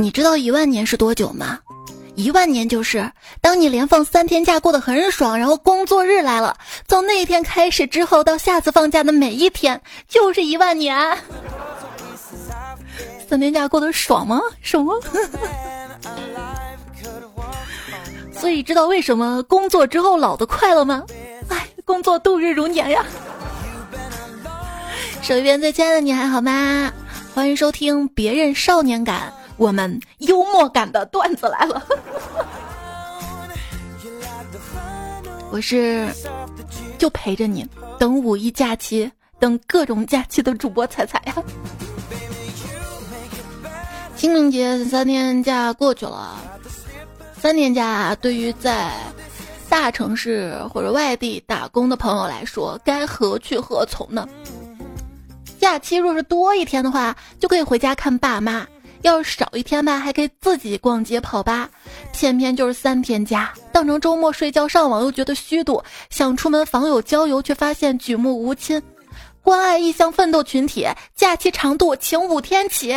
[0.00, 1.58] 你知道一万年是多久吗？
[2.14, 6.56] 一万年就是当你连放三天假过得很爽，然后工作日来了，
[6.86, 10.96] 从那一天开始之后到下次放假的每一天就是一万年。
[13.28, 14.40] 三天假过得爽吗？
[14.62, 14.94] 什么？
[18.32, 21.02] 所以知道为什么工作之后老得快了吗？
[21.48, 23.04] 哎，工作度日如年呀。
[25.22, 26.92] 手一边最亲爱的你还好吗？
[27.34, 29.32] 欢迎收听别人少年感。
[29.58, 31.84] 我们幽默感的段子来了，
[35.50, 36.08] 我是
[36.96, 37.66] 就陪着你
[37.98, 39.10] 等五一假期，
[39.40, 41.34] 等各种假期的主播彩彩呀。
[44.16, 46.38] 清明节三天假过去了，
[47.40, 48.92] 三天假对于在
[49.68, 54.28] 大城市或者外地打工的朋友来说，该何去何从呢？
[55.58, 58.66] 假期若是多一天的话，就可以回家看爸妈。
[59.02, 61.68] 要是少一天吧，还可以自己逛街跑吧。
[62.12, 68.82] 偏偏就是三天假，当成周末睡觉上网又觉得虚度，想出门访友郊游却发现举目无亲。
[69.42, 72.94] 关爱异乡奋斗群体，假期长度请五天起。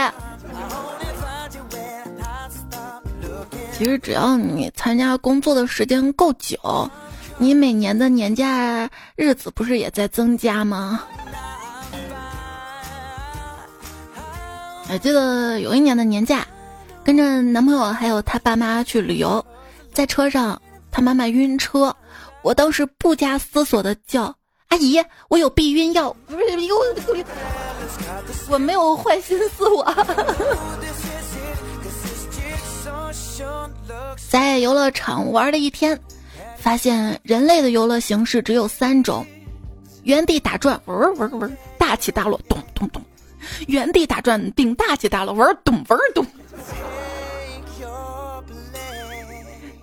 [3.77, 6.57] 其实只要你参加工作的时间够久，
[7.37, 11.03] 你每年的年假日子不是也在增加吗？
[14.91, 16.45] 还记得有一年的年假，
[17.01, 19.45] 跟着男朋友还有他爸妈去旅游，
[19.93, 20.61] 在车上
[20.91, 21.95] 他妈妈晕车，
[22.41, 24.35] 我当时不加思索的叫
[24.67, 26.75] 阿姨，我有避孕药，不是有，
[28.49, 29.85] 我没有坏心思我。
[34.29, 35.97] 在游乐场玩了一天，
[36.57, 39.25] 发现人类的游乐形式只有三种：
[40.03, 43.01] 原地打转，嗡嗡嗡，大起大落，咚咚咚。
[43.67, 46.25] 原地打转并大起大落，玩咚玩咚。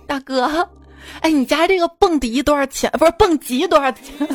[0.07, 0.67] 大哥，
[1.21, 2.89] 哎，你家这个蹦迪多少钱？
[2.91, 4.27] 不是蹦极多少钱？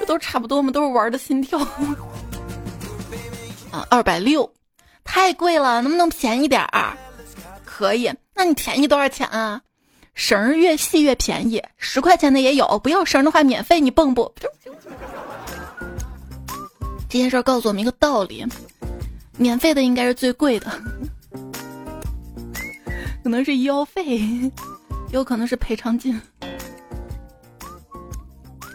[0.00, 1.58] 这都差不多嘛，都是玩的心跳。
[3.70, 4.50] 啊，二百六，
[5.04, 6.96] 太贵了，能不能便宜点儿？
[7.64, 9.60] 可以，那你便宜多少钱啊？
[10.14, 12.78] 绳越细越便宜，十块钱的也有。
[12.78, 14.32] 不要绳的话，免费，你蹦不？
[17.08, 18.44] 这件事告诉我们一个道理：
[19.38, 20.70] 免费的应该是最贵的，
[23.22, 24.20] 可能是医药费，
[25.10, 26.20] 有可能是赔偿金。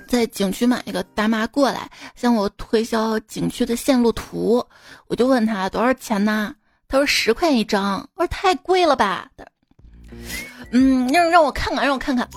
[0.07, 4.63] 在景区买一个大妈过来向我推销景区的线路图，
[5.07, 6.55] 我就问他多少钱呢？
[6.87, 8.07] 他说十块一张。
[8.15, 9.29] 我说太贵了吧？
[10.71, 12.27] 嗯，让让我看看，让我看看。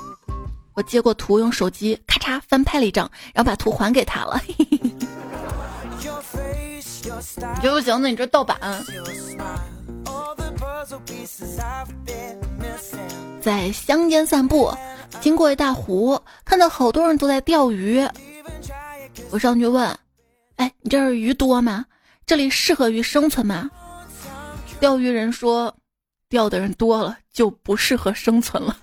[0.75, 4.41] 我接过图，用手机咔嚓翻拍了一张，然后把图还给他了。
[7.35, 8.59] 你这不行，那你这盗版。
[13.41, 14.73] 在乡间散步，
[15.21, 18.07] 经过一大湖，看到好多人都在钓鱼。
[19.31, 19.99] 我上去问
[20.57, 21.85] ：“哎，你这儿鱼多吗？
[22.25, 23.71] 这里适合鱼生存吗？”
[24.79, 25.75] 钓鱼人说
[26.29, 28.77] ：“钓的人多了，就不适合生存了。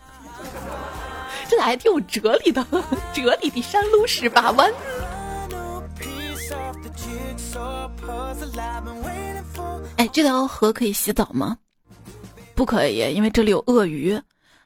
[1.50, 2.66] ”这咋还挺有哲理的？
[3.14, 4.72] 哲理的山路十八弯。
[9.98, 11.58] 哎，这条河可以洗澡吗？
[12.56, 14.20] 不可以，因为这里有鳄鱼。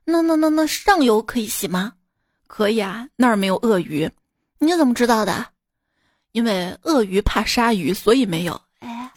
[0.05, 1.93] 那那那那上游可以洗吗？
[2.47, 4.09] 可以啊，那儿没有鳄鱼。
[4.59, 5.45] 你怎么知道的？
[6.31, 8.59] 因为鳄鱼怕鲨鱼，所以没有。
[8.79, 9.11] 哎，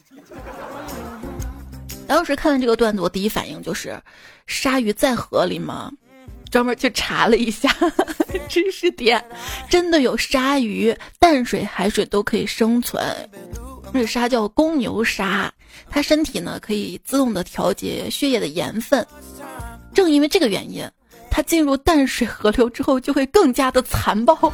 [2.07, 4.01] 当时看到这个段子，我第一反应就是：
[4.47, 5.93] 鲨鱼在河里吗？
[6.51, 7.75] 专门去查了一下
[8.49, 9.25] 知识点，
[9.69, 13.05] 真的有鲨鱼，淡水、海水都可以生存。
[13.93, 15.53] 这鲨叫公牛鲨，
[15.89, 19.07] 它身体呢可以自动的调节血液的盐分。
[19.93, 20.89] 正因为这个原因，
[21.31, 24.53] 它进入淡水河流之后就会更加的残暴。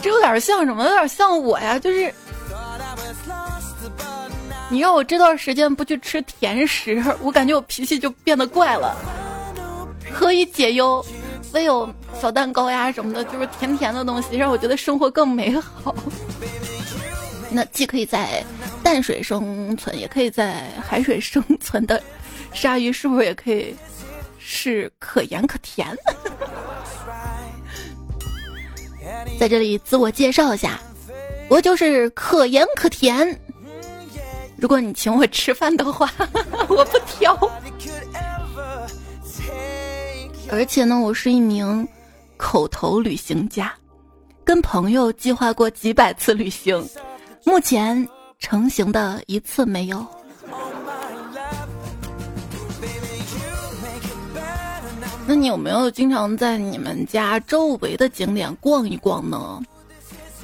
[0.00, 0.84] 这有点像什么？
[0.84, 2.12] 有点像我呀，就是
[4.70, 8.96] 你让我这段时间不去吃甜食，我感觉我脾气就变得怪了。
[10.12, 11.04] 可以解忧，
[11.52, 11.88] 唯有
[12.20, 15.94] 小蛋糕呀什么的，就是甜甜的东西，让我觉得生活更美好。
[17.50, 18.44] 那既可以在
[18.82, 22.02] 淡水生存，也可以在海水生存的
[22.52, 23.74] 鲨鱼，是不是也可以
[24.38, 25.86] 是可盐可甜？
[29.38, 30.78] 在这里自我介绍一下，
[31.48, 33.40] 我就是可盐可甜。
[34.56, 36.12] 如果你请我吃饭的话，
[36.68, 37.34] 我不挑。
[40.50, 41.86] 而且呢，我是一名
[42.36, 43.72] 口头旅行家，
[44.44, 46.88] 跟朋友计划过几百次旅行，
[47.44, 48.08] 目前
[48.38, 50.04] 成型的一次没有。
[55.26, 59.60] 那你有没有经常在你们家周围的景点逛一逛呢？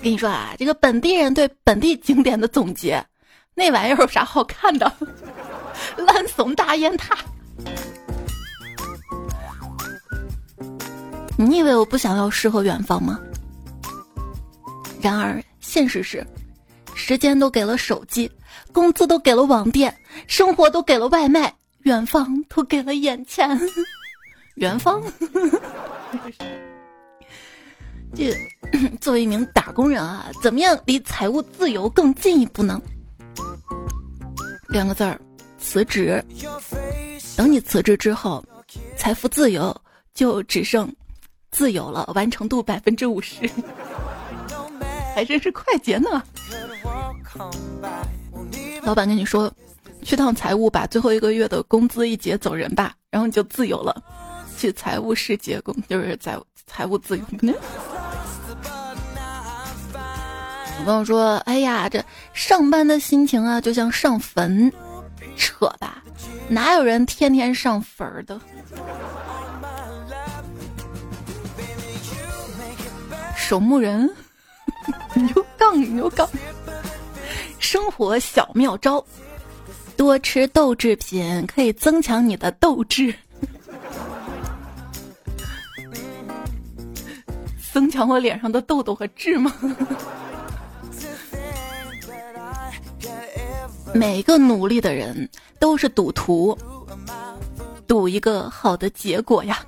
[0.03, 3.03] 跟你说啊，这个本地人对本地景点的总结，
[3.55, 4.93] 那玩意儿有啥好看的？
[5.97, 7.17] 烂怂大雁塔。
[11.37, 13.21] 你以为我不想要诗和远方吗？
[15.01, 16.27] 然而现实是，
[16.95, 18.31] 时间都给了手机，
[18.73, 19.95] 工资都给了网店，
[20.27, 23.59] 生活都给了外卖，远方都给了眼前。
[24.57, 25.03] 远方，
[28.15, 28.33] 这
[29.01, 32.81] 作为一名打工人啊，怎么样离财务自由更进一步呢？
[34.69, 35.21] 两个字儿，
[35.59, 36.25] 辞职。
[37.37, 38.43] 等你辞职之后，
[38.97, 39.77] 财富自由
[40.15, 40.91] 就只剩
[41.55, 43.49] 自由了，完成度百分之五十，
[45.15, 46.21] 还真是快捷呢。
[48.83, 49.51] 老板跟你说，
[50.03, 54.03] 去趟财务，把最后一个月的工资一结，走人吧，然后你就自由了。
[54.59, 56.37] 去财务室结工，就是财
[56.67, 57.25] 财务自由。
[60.81, 64.73] 我朋友说：“哎呀，这上班的心情啊，就像上坟，
[65.37, 66.03] 扯吧？
[66.49, 68.41] 哪有人天天上坟的？”
[73.47, 74.11] 守墓人，
[75.15, 76.27] 牛杠牛杠。
[77.59, 79.05] 生活小妙招：
[79.99, 83.15] 多吃豆制品可以增强你的斗志。
[87.71, 89.53] 增强我脸上的痘痘和痣吗？
[93.93, 96.57] 每个努力的人都是赌徒，
[97.87, 99.63] 赌一个好的结果呀！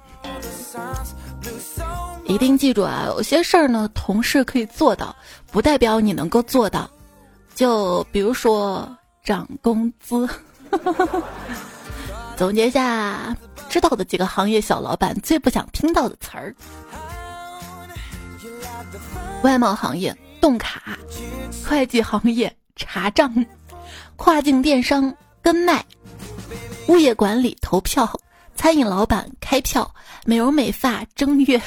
[2.29, 5.15] 一定记住啊，有些事儿呢，同事可以做到，
[5.51, 6.91] 不代表你能够做到。
[7.55, 8.89] 就比如说
[9.25, 10.29] 涨工资。
[12.37, 13.35] 总结一下，
[13.69, 16.55] 知道的几个行业小老板最不想听到的词儿。
[19.43, 20.99] 外贸行业冻卡，
[21.65, 23.33] 会计行业查账，
[24.17, 25.83] 跨境电商跟卖，
[26.89, 28.11] 物业管理投票，
[28.55, 29.91] 餐饮老板开票，
[30.27, 31.59] 美容美发正月，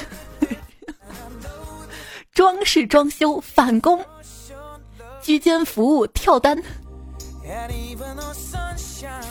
[2.32, 4.04] 装饰装修返工，
[5.20, 6.62] 居间服务跳单，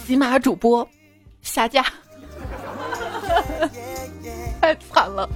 [0.06, 0.88] 喜马主播
[1.42, 1.86] 下架，
[4.62, 5.28] 太惨了。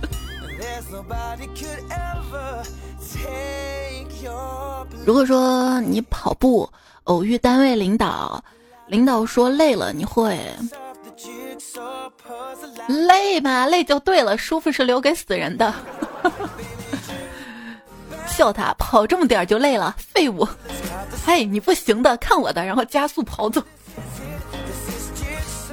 [5.06, 6.70] 如果说你跑步
[7.06, 8.44] 偶遇单位领导，
[8.88, 10.38] 领导说累了，你会
[12.88, 13.66] 累吗？
[13.66, 15.74] 累就对了，舒服是留给死人的。
[18.34, 20.48] 笑他跑这么点就累了，废物！
[21.24, 23.62] 嘿，你不行的，看我的，然后加速跑走。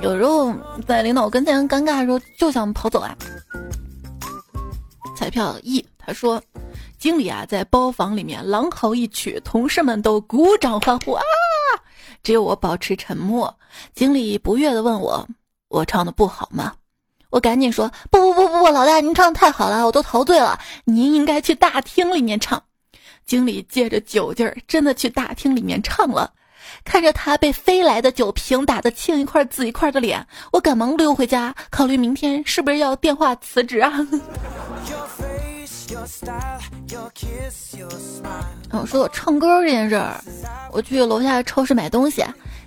[0.03, 0.55] 有时候
[0.87, 3.17] 在领导跟前尴尬的时候，就想跑走啊。
[5.17, 6.41] 彩票一，他说，
[6.99, 11.23] 经理啊在包房里面狼嚎一曲，同事们都鼓掌欢呼啊，
[12.23, 13.53] 只有我保持沉默。
[13.95, 15.27] 经理不悦的问我，
[15.69, 16.75] 我唱的不好吗？
[17.31, 22.63] 我赶紧说，不不不不不，老大您唱的太好了，我都陶醉了，您应该去大厅里面唱。
[23.25, 26.33] 经理借着酒劲儿，真的去大厅里面唱了。
[26.85, 33.93] 看着他被飞来的酒瓶打得青一块紫一块的脸，我赶忙溜回家，考虑明天是不是要电话辞职啊？
[38.73, 40.21] 我说我唱歌这件事儿，
[40.73, 42.25] 我去楼下超市买东西，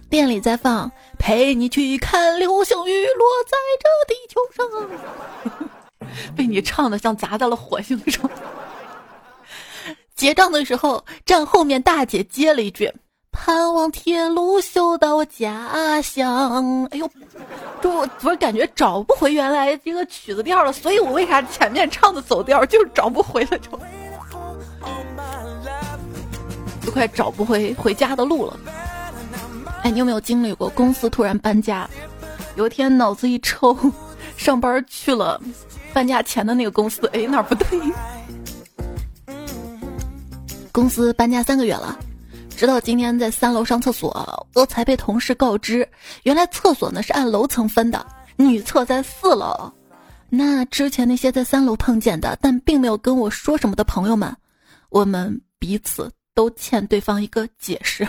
[0.09, 4.65] 店里在放《陪你去看流星雨落在这地球上》，
[6.37, 8.29] 被你唱的像砸在了火星上。
[10.15, 12.93] 结账的时候，站后面大姐接了一句。
[13.35, 16.85] 盼望铁路修到家乡。
[16.91, 17.09] 哎呦，
[17.81, 23.71] 这我怎么感觉找不回原来这个曲子调了，所以我为啥前面唱的走调就是找不回了，就
[26.85, 28.55] 都快找不回回家的路了。
[29.83, 31.87] 哎，你有没有经历过公司突然搬家？
[32.55, 33.77] 有一天脑子一抽，
[34.37, 35.39] 上班去了
[35.91, 37.79] 搬家前的那个公司，哎，哪儿不对？
[40.71, 41.99] 公司搬家三个月了。
[42.55, 45.85] 直到今天在三楼上厕所，我才被同事告知，
[46.23, 48.05] 原来厕所呢是按楼层分的，
[48.37, 49.69] 女厕在四楼。
[50.29, 54.33] 那之前那些在三楼碰见的，但并没有跟我说什么的朋友们，
[54.89, 58.07] 我们彼此都欠对方一个解释。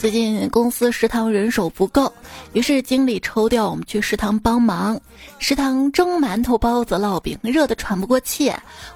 [0.00, 2.10] 最近公司食堂人手不够，
[2.54, 4.98] 于是经理抽调我们去食堂帮忙，
[5.38, 8.50] 食堂蒸馒头、包子、烙饼，热得喘不过气。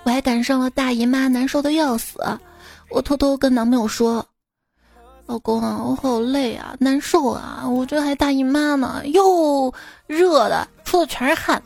[0.05, 2.19] 我还赶上了大姨妈，难受的要死。
[2.89, 4.27] 我偷偷跟男朋友说
[5.29, 9.71] ：“老公啊，我好累啊，难受啊，我这还大姨妈呢，又
[10.07, 11.63] 热的，出的全是汗。”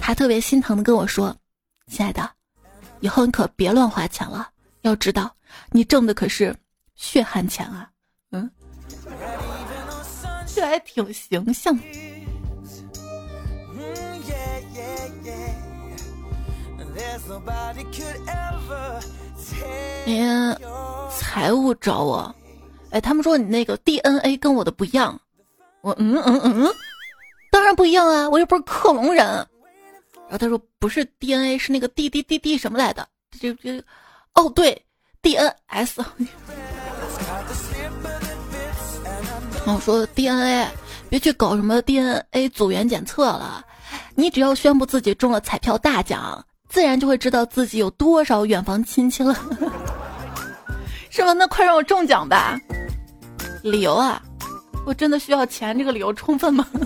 [0.00, 1.32] 他特别心疼的跟我说
[1.86, 2.28] ：“亲爱的，
[2.98, 4.48] 以后你可别乱花钱了，
[4.80, 5.32] 要知道
[5.70, 6.52] 你挣的可是
[6.96, 7.88] 血汗钱啊。”
[10.66, 11.78] 还挺形象。
[20.06, 20.20] 你
[21.10, 22.34] 财务找我，
[22.90, 25.18] 哎，他们说你那个 DNA 跟我的不一样，
[25.80, 26.74] 我嗯嗯嗯，
[27.50, 29.24] 当然不一样啊，我又不是克隆人。
[29.26, 33.06] 然后他说不是 DNA，是那个 D D D D 什么来的？
[33.38, 33.82] 这这，
[34.34, 34.84] 哦对
[35.22, 36.04] ，DNS。
[39.66, 40.68] 我说 DNA，
[41.08, 43.64] 别去搞什么 DNA 组员检测了。
[44.14, 49.34] 你只要宣布自己中了彩票大奖，自然就会知道自己有多少远房亲戚了，
[51.10, 51.32] 是吗？
[51.32, 52.60] 那快让我中奖吧！
[53.62, 54.22] 理由啊，
[54.84, 56.66] 我真的需要钱，这个理由充分吗？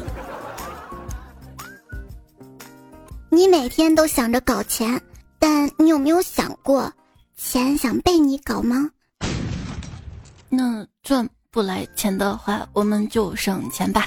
[3.30, 5.00] 你每天都想着搞钱，
[5.38, 6.92] 但你有没有想过，
[7.37, 8.90] 钱想被你搞吗？
[10.49, 11.28] 那赚。
[11.59, 14.07] 不来钱的话，我们就省钱吧。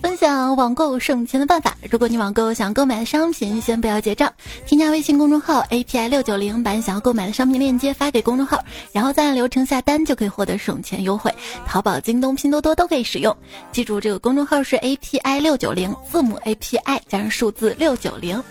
[0.00, 1.76] 分享网购省钱的办法。
[1.90, 4.32] 如果你网购想购买的商品，先不要结账，
[4.64, 11.30] 添加微信公众号 API 六九零，把你想要购买的商品链接发给公众号，然后再按流程下单，就可以获得省钱优惠。
[11.66, 13.36] 淘宝、京东、拼多多都可以使用。
[13.70, 18.42] 记住，这个公众号是 API 六九零，字母 API 加上数字六九零。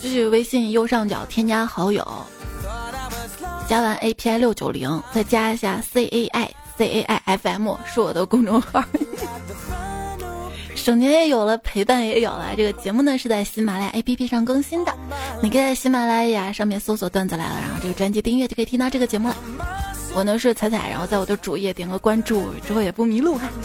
[0.00, 2.04] 继续微信右上角添加好友。
[3.68, 6.48] 加完 API 六九零，再加一下 CAI
[6.78, 8.82] CAI FM 是我的公众号，
[10.74, 12.54] 省钱也有了，陪伴也有了。
[12.56, 14.96] 这个节目呢是在喜马拉雅 APP 上更新的，
[15.42, 19.36] 你可以在喜马拉雅上面搜索“段子来了”，然后这个专辑订阅就可以听到这个节目了。
[20.14, 23.50] 我呢是彩彩，然后在我的主页点个关注，之后也不迷路哈。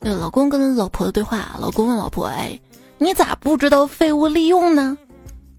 [0.00, 2.58] 对，老公跟老婆的对话，老公问老婆：“哎。”
[3.00, 4.98] 你咋不知道废物利用呢？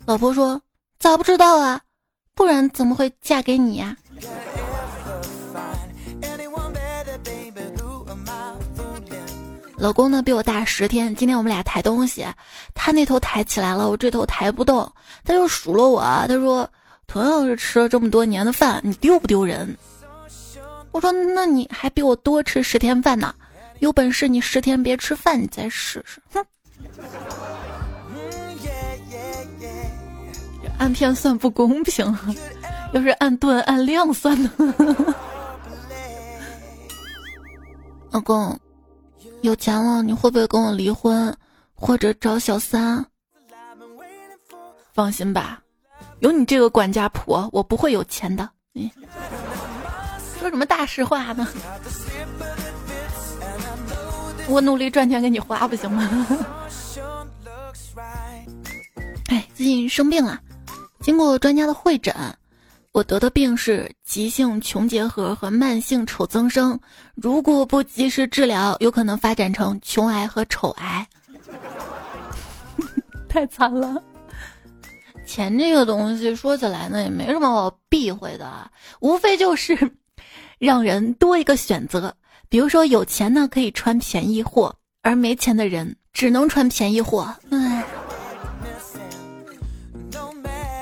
[0.06, 0.62] 老婆说
[1.00, 1.80] ：“咋不知道啊？
[2.36, 3.96] 不然怎么会嫁给你呀？”
[9.78, 12.26] 老公呢比我大十天，今天我们俩抬东西，
[12.74, 14.92] 他那头抬起来了，我这头抬不动，
[15.24, 16.70] 他就数落我，他说
[17.08, 19.78] ：“同样是吃了这么多年的饭，你丢不丢人？”
[20.92, 23.34] 我说：“那你还比我多吃十天饭呢，
[23.80, 26.46] 有本事你十天别吃饭，你再试试。”哼。
[30.78, 32.18] 按片算不公平，
[32.94, 34.50] 要是按吨按量算呢？
[38.12, 38.58] 老公，
[39.42, 41.36] 有钱了你会不会跟我离婚，
[41.76, 43.06] 或者找小三？
[44.94, 45.62] 放心吧，
[46.20, 48.50] 有你这个管家婆，我不会有钱的。
[48.74, 48.92] 你
[50.40, 51.48] 说什么大实话呢？
[54.48, 56.10] 我努力赚钱给你花不行吗？
[59.30, 60.40] 哎，最近生病了，
[61.02, 62.16] 经过专家的会诊，
[62.92, 66.80] 我得的病是急性穷结核和慢性丑增生，
[67.14, 71.08] 如果不及时治疗，有可能发展成穷癌和丑癌，
[73.30, 74.02] 太惨了。
[75.28, 79.78] 钱这个东西说起来呢，也没什么好避讳的，无非就是
[80.58, 82.12] 让人多一个选择。
[82.50, 87.32] 比如说，有钱呢可以穿便宜货，而没钱的人只能穿便宜货。
[87.52, 87.86] 唉。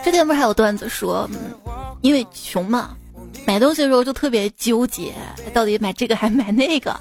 [0.08, 1.30] 之前不是还有段子说，
[2.00, 2.96] 因为穷嘛，
[3.46, 5.14] 买东西的时候就特别纠结，
[5.54, 6.98] 到底买这个还买那个。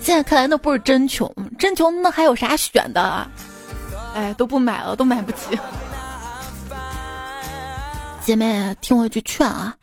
[0.00, 3.30] 现在看来那不是真穷，真穷那还有啥选的？
[4.14, 5.56] 哎，都不买了，都买不起。
[8.24, 9.76] 姐妹，听我一句劝啊，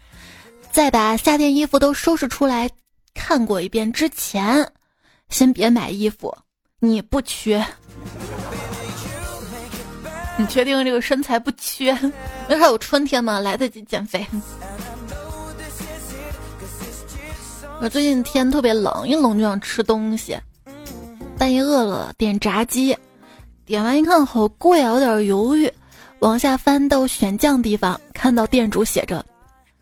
[0.73, 2.69] 在把夏天衣服都收拾出来
[3.13, 4.73] 看过一遍之前，
[5.29, 6.37] 先别买衣服，
[6.81, 7.65] 你不缺。
[10.39, 11.93] 你确定这个身材不缺？
[12.47, 13.41] 那还有春天吗？
[13.41, 14.25] 来得及减肥。
[17.81, 20.39] 我最近天特别冷，一冷就想吃东西。
[21.37, 22.97] 半夜饿了，点炸鸡，
[23.65, 25.69] 点完一看好贵啊，有点犹豫。
[26.19, 29.25] 往下翻到选酱地方，看到店主写着：“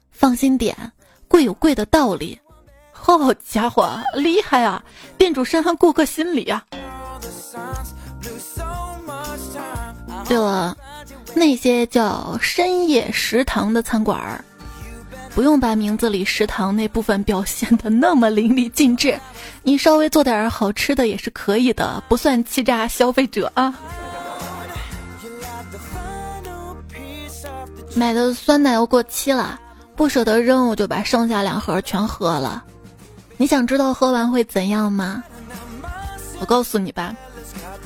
[0.10, 0.76] 放心点，
[1.28, 2.40] 贵有贵的道理。”
[2.92, 4.84] 好家伙，厉害啊！
[5.20, 6.66] 店主深谙顾客心理啊。
[10.28, 10.76] 对了，
[11.34, 14.44] 那些叫深夜食堂的餐馆儿，
[15.34, 19.18] 不用把名字里食堂那部分表现的那么淋漓尽致，
[19.64, 23.74] 你稍微做点好吃的也是可以的，不算欺诈消费者啊。
[27.96, 29.60] 买的酸奶要过期了，
[29.96, 32.64] 不舍得扔，我就把剩下两盒全喝了。
[33.38, 35.24] 你想知道喝完会怎样吗？
[36.40, 37.16] 我告诉你吧，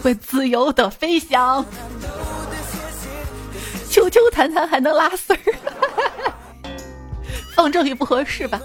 [0.01, 1.65] 会自由的飞翔。
[3.89, 5.39] 秋秋弹弹还能拉丝儿，
[7.55, 8.61] 放这里不合适吧？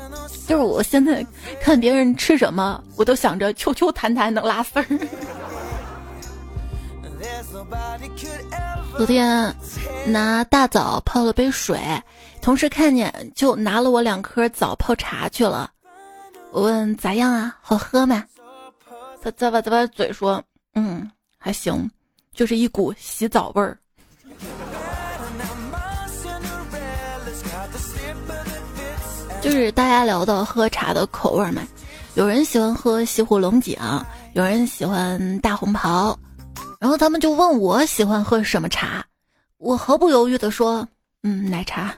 [0.47, 1.27] 就是我现在
[1.61, 4.87] 看别人吃什么，我都想着秋秋弹弹能拉丝儿。
[8.97, 9.55] 昨天
[10.07, 11.81] 拿大枣泡了杯水，
[12.41, 15.71] 同事看见就拿了我两颗枣泡茶去了。
[16.53, 17.57] 我问咋样啊？
[17.61, 18.25] 好喝吗？
[19.21, 20.41] 他咂吧咂吧嘴说
[20.77, 21.11] ：“嗯，
[21.47, 21.89] 还行，
[22.35, 23.79] 就是一股洗澡味儿。”
[29.41, 31.63] 就是大家聊到喝茶的口味嘛，
[32.15, 33.79] 有人喜欢喝西湖龙井，
[34.33, 36.19] 有人喜欢大红袍，
[36.81, 39.07] 然后他们就问我喜欢喝什么茶，
[39.59, 40.85] 我毫不犹豫地说
[41.23, 41.95] ：“嗯，奶茶。”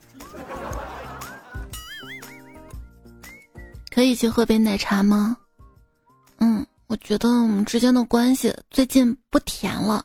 [3.90, 5.38] 可以去喝杯奶茶吗？
[6.40, 10.02] 嗯，我觉得我们之间的关系最近不甜了。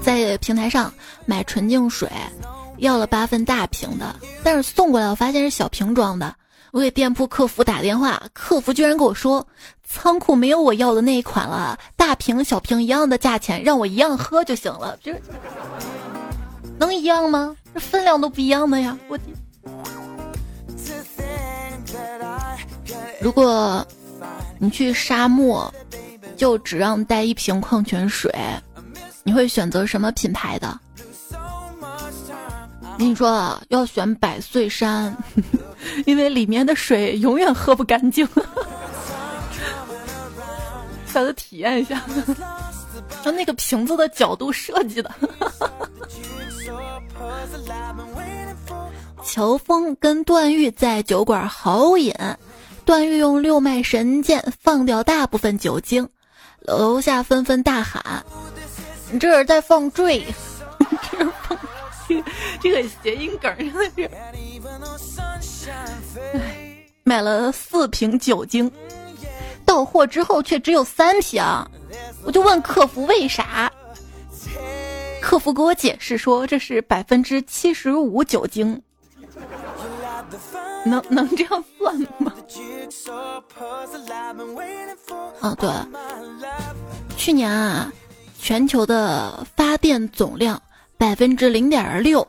[0.00, 0.92] 在平台上
[1.24, 2.10] 买纯净水，
[2.78, 6.34] 要了八份大瓶的，但是送过来我发现是小瓶装的。
[6.72, 9.46] 我给店铺客服打电话，客服居然跟我说
[9.84, 14.98] 仓库没有我要的那一款了，大瓶小瓶一样的价钱，让我一样喝就行了。
[15.00, 15.22] 就是
[16.80, 17.56] 能一样吗？
[17.72, 18.98] 这分量都不一样的呀！
[19.06, 19.16] 我。
[23.22, 23.86] 如果
[24.58, 25.72] 你去沙漠，
[26.36, 28.34] 就只让带一瓶矿泉水，
[29.22, 30.78] 你会选择什么品牌的？
[31.32, 35.16] 我跟你说，要选百岁山，
[36.04, 38.28] 因为里面的水永远喝不干净。
[41.06, 42.02] 小子体验一下，
[43.22, 45.10] 就那个瓶子的角度设计的。
[49.24, 52.14] 乔峰跟段誉在酒馆豪饮，
[52.84, 56.08] 段誉用六脉神剑放掉大部分酒精，
[56.60, 58.24] 楼下纷纷大喊
[59.10, 60.24] ：“你这是在放坠！”
[61.10, 61.58] 这 放
[62.60, 64.10] 这个谐音梗真的是。
[67.04, 68.70] 买了四瓶酒精，
[69.64, 71.42] 到货之后却只有三瓶，
[72.24, 73.70] 我就问客服为啥，
[75.20, 78.82] 客服给我解释说这是百分之七十五酒精。
[80.84, 82.32] 能能这样算吗？
[85.40, 85.70] 啊，对，
[87.16, 87.92] 去年啊，
[88.38, 90.60] 全球的发电总量
[90.98, 92.26] 百分之零点六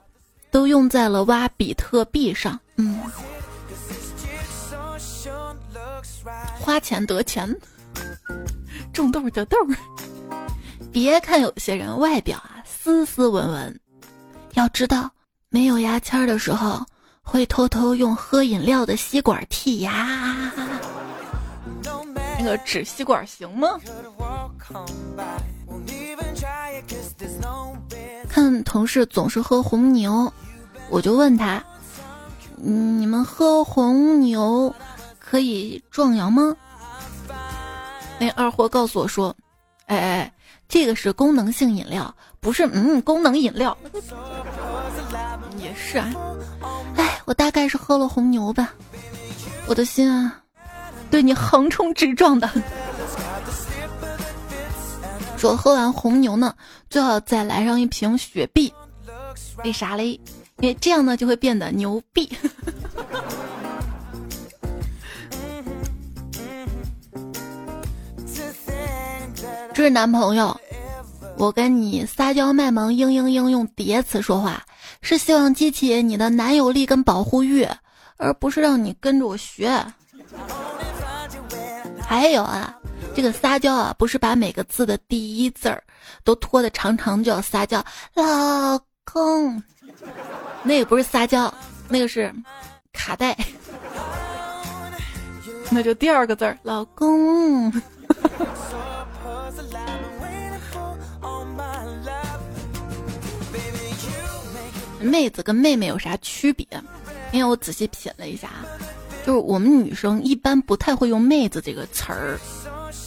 [0.52, 2.60] 都用在了挖比特币上。
[2.78, 3.00] 嗯，
[6.60, 7.56] 花钱得钱，
[8.94, 9.58] 种豆得豆。
[10.92, 13.80] 别看有些人外表啊斯斯文文，
[14.54, 15.10] 要知道
[15.50, 16.86] 没有牙签的时候。
[17.24, 20.52] 会偷偷用喝饮料的吸管剔牙，
[22.38, 23.80] 那个纸吸管行吗？
[28.30, 30.32] 看同事总是喝红牛，
[30.90, 31.64] 我就问他
[32.58, 34.74] ：“你们喝红牛
[35.18, 36.56] 可以壮阳吗？”
[38.20, 39.36] 那二货告诉我说
[39.88, 40.34] ：“哎哎，
[40.68, 43.76] 这个是功能性饮料，不是嗯功能饮料。”
[45.58, 46.10] 也是啊。
[47.26, 48.74] 我大概是喝了红牛吧，
[49.66, 50.42] 我的心啊，
[51.10, 52.50] 对你横冲直撞的。
[55.38, 56.54] 说喝完红牛呢，
[56.90, 58.74] 最好再来上一瓶雪碧，
[59.64, 60.20] 为啥嘞？
[60.60, 62.32] 因为这样呢就会变得牛逼。
[69.74, 70.56] 这是男朋友，
[71.36, 74.64] 我跟你撒娇卖萌，嘤嘤嘤用叠词说话。
[75.04, 77.68] 是希望激起你的男友力跟保护欲，
[78.18, 79.70] 而不是让你跟着我学。
[82.02, 82.74] 还有啊，
[83.14, 85.84] 这个撒娇啊，不是把每个字的第一字儿
[86.24, 89.62] 都拖得长长就要撒娇，老公，
[90.64, 91.54] 那个不是撒娇，
[91.90, 92.34] 那个是
[92.94, 93.38] 卡带。
[95.70, 97.70] 那就第二个字儿，老公。
[105.04, 106.68] 妹子跟妹妹有啥区别？
[107.32, 108.50] 因为我仔细品了一下，
[109.26, 112.40] 就是我们女生一般不太会用“妹子”这个词儿，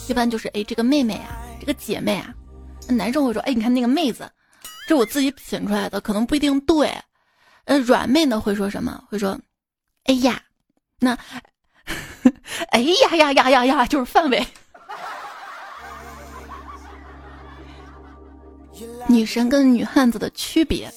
[0.09, 2.35] 一般就是哎，这个妹妹啊，这个姐妹啊。
[2.89, 4.31] 男生会说：“哎，你看那个妹子，
[4.89, 6.93] 这我自己品出来的，可能不一定对。”
[7.67, 9.03] 呃，软妹呢会说什么？
[9.09, 9.37] 会说
[10.07, 10.41] ：“哎呀，
[11.01, 11.19] 那，
[12.71, 14.47] 哎呀呀呀呀呀，就是范围。
[19.09, 20.93] ”女神跟女汉子的区别，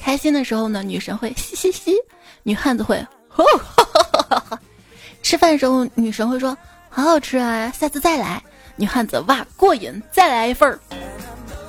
[0.00, 1.94] 开心的时候呢，女神会 嘻嘻嘻，
[2.42, 4.60] 女汉子会吼哈哈哈哈。
[5.22, 6.56] 吃饭时候，女神会说
[6.88, 8.42] 好好吃啊，下次再来。
[8.76, 10.80] 女汉子哇过瘾，再来一份儿。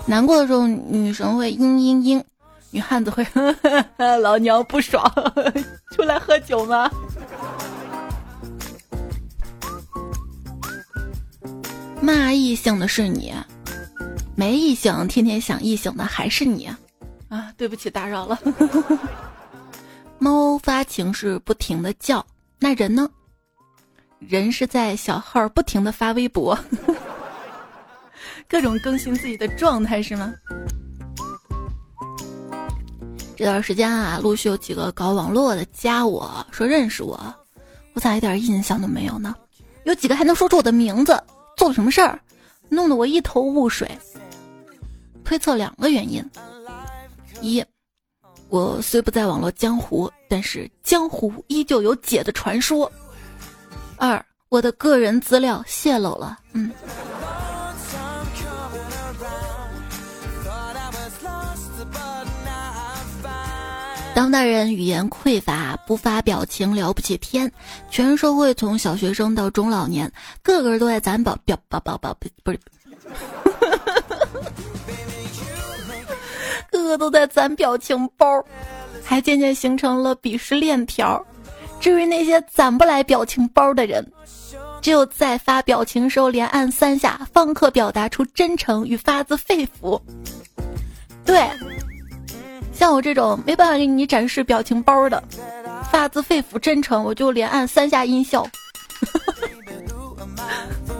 [0.05, 2.23] 难过的时候，女神会嘤嘤嘤，
[2.69, 3.27] 女汉子会
[4.21, 5.03] 老娘不爽，
[5.91, 6.89] 出来喝酒吗？
[12.01, 13.33] 骂异性的是你。
[14.35, 16.67] 没异性，天天想异性的还是你，
[17.31, 17.53] 啊！
[17.55, 18.37] 对不起，打扰了。
[20.19, 22.23] 猫发情是不停的叫，
[22.59, 23.09] 那人呢？
[24.19, 26.59] 人是在小号不停的发微博，
[28.49, 30.33] 各种更新自己的状态是吗？
[33.37, 37.17] 这段时间啊，陆续有几个搞网络的加我说认识我，
[37.93, 39.33] 我咋一点印象都没有呢？
[39.85, 41.17] 有几个还能说出我的名字，
[41.55, 42.19] 做了什么事儿，
[42.67, 43.89] 弄得我一头雾水。
[45.23, 46.21] 推测两个原因：
[47.41, 47.63] 一，
[48.49, 52.89] 我虽不在网络江湖，但是江湖依旧有姐的传说；
[53.97, 56.37] 二，我的个人资料泄露了。
[56.53, 56.71] 嗯。
[64.13, 67.51] 当代人语言匮乏，不发表情了不起天。
[67.89, 70.11] 全社会从小学生到中老年，
[70.43, 72.59] 个个都在攒宝表宝宝宝不是。
[76.71, 78.25] 个个都在攒表情包，
[79.03, 81.23] 还渐渐形成了鄙视链条。
[81.79, 84.05] 至于那些攒不来表情包的人，
[84.81, 89.99] 只有在发表情时候连按三下，方可表达出真诚与发自肺腑。
[91.25, 91.49] 对，
[92.73, 95.23] 像我这种没办法给你展示表情包的，
[95.91, 98.47] 发自肺腑真诚，我就连按三下音效。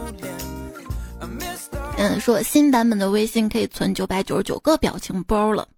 [2.02, 5.68] 嗯，说新版本的微信可以存九百九十九个表情包了。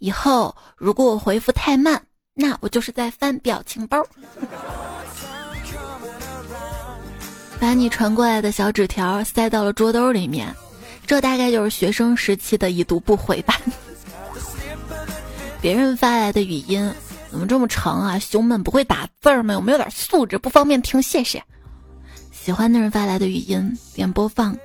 [0.00, 2.02] 以后如果我回复太慢，
[2.34, 4.04] 那我就是在翻表情包。
[7.60, 10.52] 把你传过来的小纸条塞到了桌兜里面，
[11.06, 13.56] 这大概就是学生时期的已读不回吧。
[15.62, 16.92] 别人发来的语音
[17.30, 18.18] 怎么这么长啊？
[18.18, 19.54] 胸闷不会打字儿吗？
[19.54, 20.36] 有没有点素质？
[20.36, 21.40] 不方便听，谢谢。
[22.32, 24.58] 喜欢的人发来的语音点播放。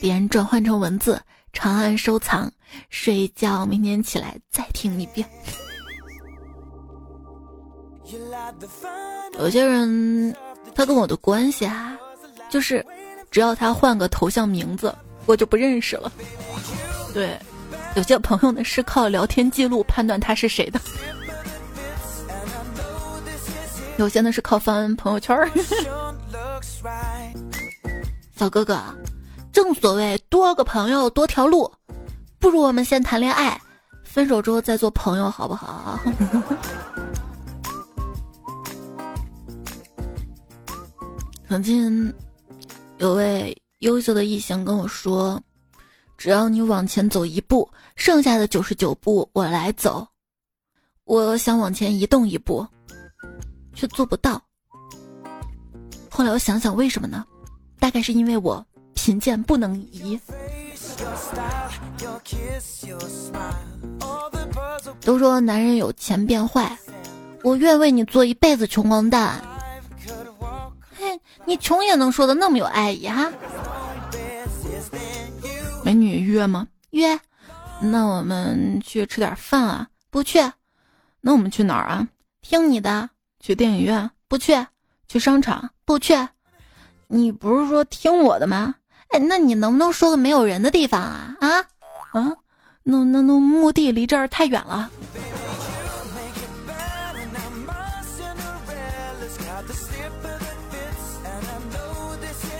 [0.00, 1.20] 点转换成文字，
[1.52, 2.50] 长按收藏，
[2.88, 5.28] 睡觉，明天起来再听一遍。
[9.38, 10.34] 有些人，
[10.74, 11.96] 他跟我的关系啊，
[12.48, 12.84] 就是
[13.30, 14.94] 只要他换个头像名字，
[15.26, 16.10] 我就不认识了。
[17.12, 17.38] 对，
[17.94, 20.80] 有些朋友呢是靠聊天记录判断他是谁的，
[23.98, 25.48] 有些呢是靠翻朋友圈儿。
[28.34, 28.82] 小哥哥。
[29.52, 31.70] 正所谓多个朋友多条路，
[32.38, 33.60] 不如我们先谈恋爱，
[34.04, 35.98] 分手之后再做朋友，好不好？
[41.48, 42.12] 曾经
[42.98, 45.42] 有位优秀的异性跟我说
[46.16, 50.06] ：“只要你往前走一步，剩下的九十九步我来走。”
[51.04, 52.64] 我想往前移动一步，
[53.74, 54.40] 却做不到。
[56.08, 57.24] 后来我想想，为什么呢？
[57.80, 58.64] 大概是因为我。
[58.94, 60.20] 贫贱不能移。
[65.02, 66.78] 都说男人有钱变坏，
[67.42, 69.42] 我愿为你做一辈子穷光蛋。
[70.94, 73.32] 嘿，你穷也能说的那么有爱意哈？
[75.82, 76.68] 美女约吗？
[76.90, 77.18] 约。
[77.80, 79.88] 那我们去吃点饭啊？
[80.10, 80.38] 不去。
[81.22, 82.06] 那我们去哪儿啊？
[82.42, 83.08] 听你的。
[83.40, 84.10] 去电影院？
[84.28, 84.54] 不去。
[85.08, 85.70] 去商场？
[85.86, 86.14] 不去。
[87.08, 88.74] 你不是说听我的吗？
[89.10, 91.36] 哎，那你能不能说个没有人的地方啊？
[91.40, 91.50] 啊，
[92.12, 92.32] 啊，
[92.84, 94.88] 那那那墓地离这儿太远了，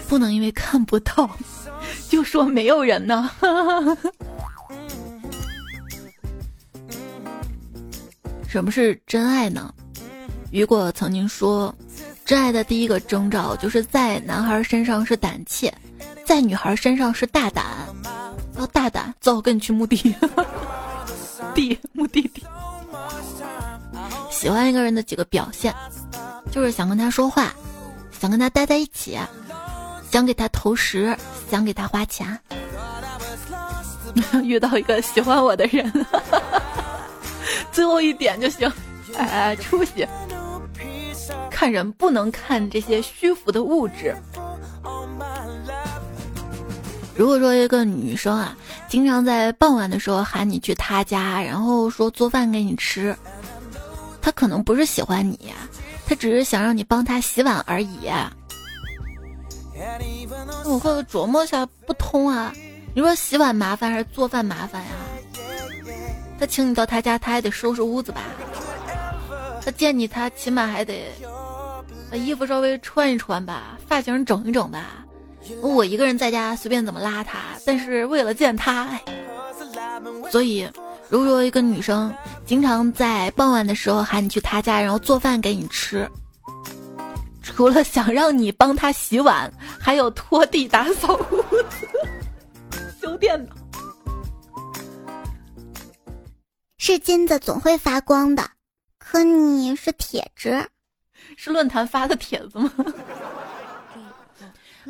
[0.08, 1.30] 不能因为看不到
[2.08, 3.30] 就说没有人呢。
[8.48, 9.72] 什么是真爱呢？
[10.50, 11.72] 雨果曾经说，
[12.24, 15.72] 真爱的第一个征兆就是在男孩身上是胆怯。
[16.30, 17.66] 在女孩身上是大胆，
[18.56, 20.14] 要大胆，走，我跟你去墓地，
[21.56, 22.46] 地墓地地。
[24.30, 25.74] 喜欢一个人的几个表现，
[26.52, 27.52] 就是想跟他说话，
[28.12, 29.18] 想跟他待在一起，
[30.12, 31.16] 想给他投食，
[31.50, 32.38] 想给他花钱。
[34.44, 35.92] 遇到一个喜欢我的人，
[37.72, 38.72] 最后一点就行。
[39.18, 40.06] 哎，出息！
[41.50, 44.14] 看人不能看这些虚浮的物质。
[47.20, 48.56] 如果说一个女生啊，
[48.88, 53.14] 经常在傍晚的时候喊你去她家，然后说做饭给你吃，
[54.22, 55.52] 她可能不是喜欢你，
[56.06, 58.10] 她只是想让你帮她洗碗而已。
[60.64, 62.54] 我会琢磨下不通啊，
[62.94, 64.88] 你说洗碗麻烦还是做饭麻烦呀？
[66.38, 68.22] 他请你到他家，他还得收拾屋子吧？
[69.62, 71.12] 他见你，他起码还得
[72.10, 75.04] 把衣服稍微穿一穿吧，发型整一整吧。
[75.62, 78.88] 我一个人在家随便怎么邋遢，但是为了见他，
[80.30, 80.70] 所以
[81.08, 82.14] 如果说一个女生
[82.46, 86.08] 经常在傍晚的时候喊你去她家，然后做饭给你吃，
[87.42, 91.88] 除了想让你帮她洗碗，还有拖地、打扫屋子、
[93.00, 93.56] 修电脑，
[96.78, 98.48] 是金子总会发光的，
[98.98, 100.68] 可你是铁子，
[101.36, 102.72] 是论坛发的帖子吗？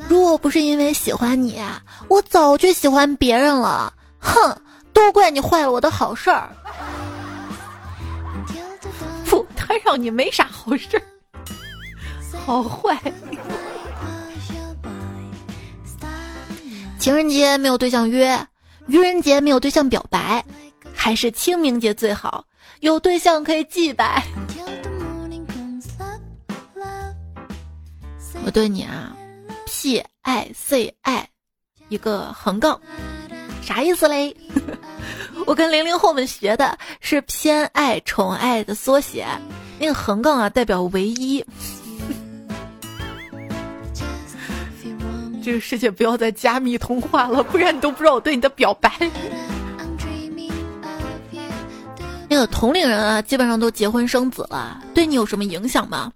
[0.09, 1.61] 如果不是因为喜欢你，
[2.09, 3.93] 我早就喜欢别人了。
[4.19, 4.57] 哼，
[4.93, 6.51] 都怪你坏了我的好事儿。
[9.25, 11.03] 不，他让你没啥好事儿，
[12.45, 13.01] 好坏。
[16.99, 18.47] 情人节没有对象约，
[18.89, 20.45] 愚人节没有对象表白，
[20.95, 22.45] 还是清明节最好，
[22.81, 24.27] 有对象可以祭拜。
[28.45, 29.17] 我对你啊。
[29.83, 31.27] P I C I，
[31.89, 32.79] 一个横杠，
[33.63, 34.37] 啥意思嘞？
[35.47, 39.27] 我跟零零后们学的是偏爱、宠爱的缩写。
[39.79, 41.43] 那个横杠啊，代表唯一。
[45.43, 48.93] 这个世界不要再加密通话了，不然你都不知道我对你的表白。
[52.29, 56.13] 那个同龄人啊，基本上都结婚生子了，对你有什么影响吗？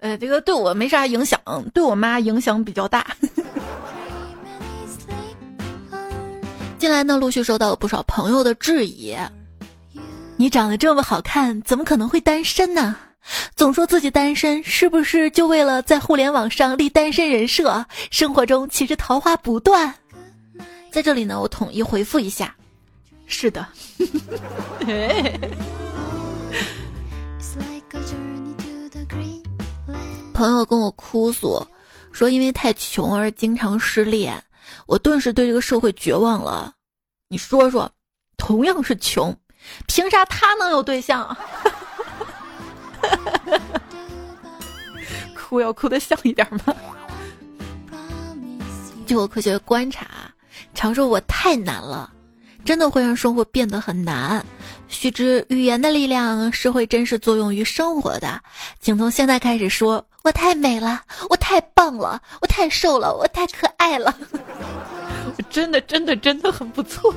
[0.00, 1.40] 呃，这个对我没啥影响，
[1.74, 3.06] 对我妈影响比较大。
[6.78, 9.14] 近来呢，陆续收到了不少朋友的质疑：
[10.36, 12.96] 你长得这么好看，怎么可能会单身呢？
[13.54, 17.84] 总说自己单身，是不是就为了在互联网上立单身人设？
[18.10, 19.94] 生活中其实桃花不断。
[20.90, 22.56] 在这里呢，我统一回复一下：
[23.26, 23.66] 是的。
[30.40, 31.62] 朋友跟我哭诉，
[32.12, 34.42] 说因为太穷而经常失恋，
[34.86, 36.72] 我顿时对这个社会绝望了。
[37.28, 37.92] 你说说，
[38.38, 39.36] 同样是穷，
[39.86, 41.36] 凭啥他能有对象？
[45.36, 46.74] 哭要哭的像一点吗？
[49.06, 50.06] 据我科学观察，
[50.72, 52.10] 常说我太难了，
[52.64, 54.42] 真的会让生活变得很难。
[54.90, 58.38] 须知语言的力量是会真实作用于生活的，
[58.80, 60.04] 请从现在开始说。
[60.22, 61.00] 我太美了，
[61.30, 64.14] 我太棒了，我太瘦了，我太可爱了，
[65.34, 67.14] 我真的真的真的很不错。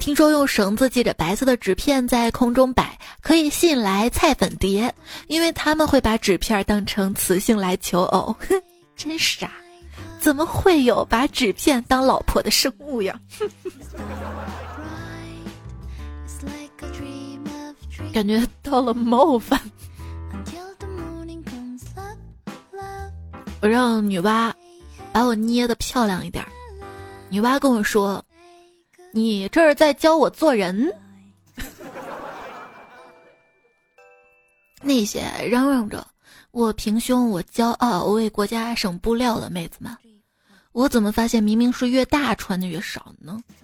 [0.00, 4.92] 听说用绳子系着白色的纸片在空中摆，可以吸引来菜粉蝶，
[5.28, 8.34] 因为他们会把纸片当成雌性来求偶。
[8.40, 8.60] 哼，
[8.96, 9.52] 真傻，
[10.18, 13.16] 怎么会有把纸片当老婆的生物呀？
[18.12, 19.60] 感觉到了冒犯。
[23.62, 24.50] 我让女娲
[25.12, 26.42] 把我捏的漂亮一点，
[27.28, 28.24] 女娲跟我说
[29.12, 30.90] ：“你这是在教我做人。
[34.82, 35.20] ”那些
[35.50, 36.06] 嚷嚷着
[36.52, 39.94] 我平胸、我骄傲、我为国家省布料的妹子们，
[40.72, 43.38] 我怎么发现明明是越大穿的越少呢？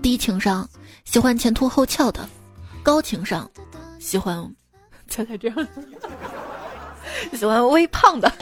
[0.00, 0.68] 低情商
[1.04, 2.28] 喜欢前凸后翘的，
[2.82, 3.48] 高情商
[3.98, 4.52] 喜欢
[5.08, 5.68] 猜猜这样。
[7.34, 8.30] 喜欢微胖的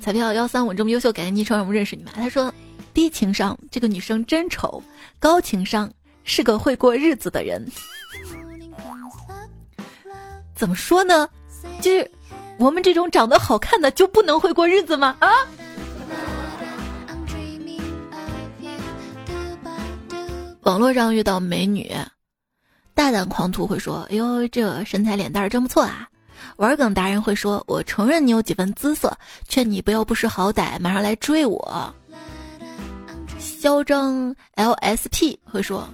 [0.00, 2.12] 彩票幺三五这么优秀，感谢昵称让我们认识你们。
[2.14, 2.52] 他说：
[2.92, 4.82] 低情商，这个女生真丑；
[5.18, 5.90] 高情商，
[6.24, 7.70] 是个会过日子的人。
[10.54, 11.28] 怎么说呢？
[11.80, 12.10] 就是
[12.58, 15.16] 我们这种长得好看的就不能会过日子吗？
[15.20, 15.30] 啊？
[20.70, 21.90] 网络上遇到美女。
[22.94, 26.08] 大胆狂徒会说：“哎呦，这身材脸蛋真不错啊！”
[26.58, 29.12] 玩梗达人会说：“我承认你有几分姿色，
[29.48, 31.92] 劝你不要不识好歹，马上来追我。”
[33.40, 35.88] 嚣张 LSP 会说：“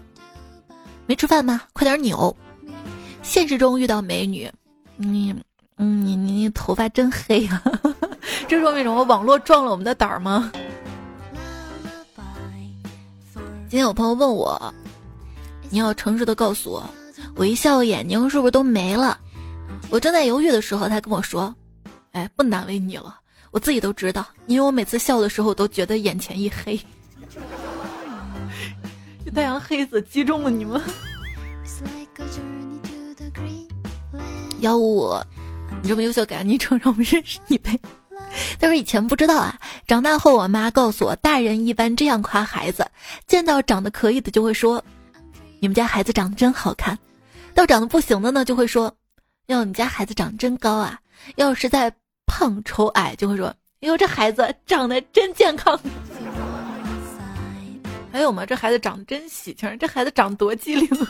[1.09, 1.63] 没吃饭吗？
[1.73, 2.37] 快点扭！”
[3.25, 4.53] 现实中遇到美女，
[4.97, 5.35] 你，
[5.79, 7.63] 嗯，你你头发真黑啊！
[8.47, 9.03] 这说明什么？
[9.05, 10.53] 网络撞了我们的胆儿吗？
[13.69, 14.73] 今天有朋友问我，
[15.71, 16.89] 你要诚实的告诉我，
[17.35, 19.19] 我一笑眼睛是不是都没了？
[19.91, 21.53] 我正在犹豫的时候，他跟我说
[22.13, 23.19] ：“哎，不难为你了，
[23.51, 26.81] 我自己都知道，因为我每次笑的时候都觉得眼前一黑。
[29.27, 30.81] ”这太阳黑子击中了你们。
[34.61, 35.13] 幺五五，
[35.83, 37.77] 你这么优秀，改昵称让我们认识你呗。
[38.59, 42.87] 他说以前不知道啊，长大后我妈告诉我，大人一般这样夸孩子：
[43.27, 44.83] 见到长得可以的就会说，
[45.61, 46.97] 你们家孩子长得真好看；
[47.55, 48.95] 到长得不行的呢，就会说，
[49.47, 50.99] 哟，你家孩子长得真高啊；
[51.37, 51.93] 要是在
[52.27, 55.79] 胖丑矮，就会说，哟，这孩子长得真健康。
[58.13, 58.47] 还有吗？
[58.47, 61.09] 这孩子长得真喜庆，这孩子长得多机灵啊！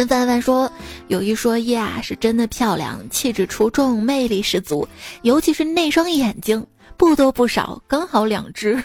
[0.00, 0.72] 陈凡凡说
[1.08, 4.88] ：“有一说一啊，是真的漂亮，气质出众，魅力十足，
[5.20, 8.82] 尤其是那双眼睛，不多不少，刚好两只。”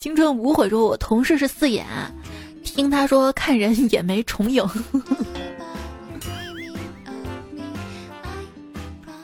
[0.00, 1.86] 青春无悔说：“我同事是四眼，
[2.64, 4.66] 听他说看人也没重影。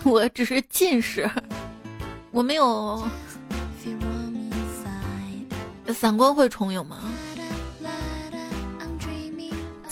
[0.04, 1.30] 我只是近视，
[2.30, 3.02] 我没有。
[5.94, 6.98] 散光会重影吗？”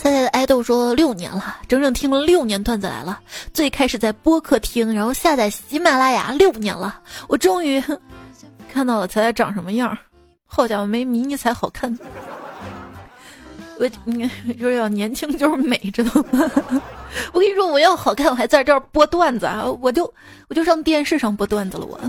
[0.01, 3.19] 菜菜的爱豆说六年了，整整听了六年段子来了。
[3.53, 7.79] 最开始在播客听，然后下载喜马拉雅，六年了，我终于
[8.73, 9.95] 看到了彩彩长什么样。
[10.47, 11.95] 好家伙，没迷你才好看。
[13.77, 14.27] 我你
[14.59, 16.51] 说要年轻就是美，知道吗？
[17.31, 19.65] 我跟你说，我要好看，我还在这儿播段子啊！
[19.81, 20.11] 我就
[20.47, 21.99] 我就上电视上播段子了，我。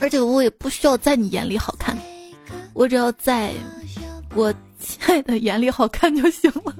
[0.00, 1.98] 而且我也不需要在你眼里好看，
[2.74, 3.50] 我只要在
[4.36, 4.54] 我。
[4.78, 6.74] 亲爱的，眼里好看就行了。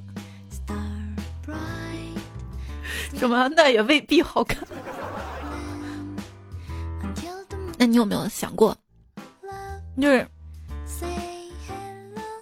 [3.14, 3.48] 什么？
[3.48, 4.66] 那也未必好看。
[7.76, 8.76] 那你有没有想过，
[10.00, 10.26] 就是